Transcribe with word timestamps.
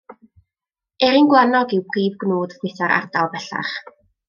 Eirin 1.07 1.29
gwlanog 1.33 1.75
yw 1.77 1.83
prif 1.93 2.17
gnwd 2.25 2.57
ffrwythau'r 2.57 2.97
ardal 2.99 3.31
bellach. 3.37 3.77